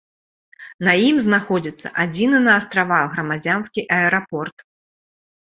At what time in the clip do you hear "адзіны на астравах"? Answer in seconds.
2.03-3.05